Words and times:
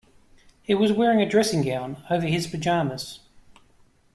He 0.63 0.73
was 0.73 0.91
wearing 0.91 1.21
a 1.21 1.29
dressing 1.29 1.61
gown 1.61 2.03
over 2.09 2.25
his 2.25 2.47
pyjamas 2.47 3.19